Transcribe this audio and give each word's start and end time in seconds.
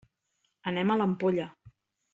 Anem 0.71 0.95
a 0.95 0.97
l'Ampolla. 1.03 1.49